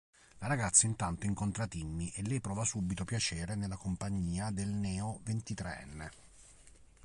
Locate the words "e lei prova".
2.15-2.63